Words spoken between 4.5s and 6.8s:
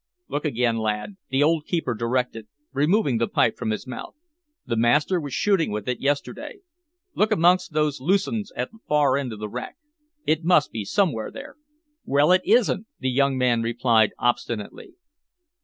"The master was shooting with it yesterday.